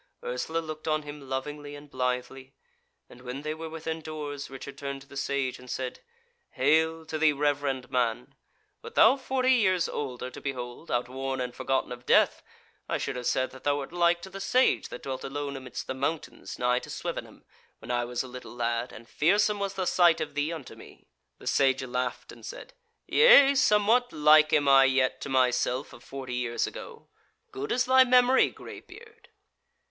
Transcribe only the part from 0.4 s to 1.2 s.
looked on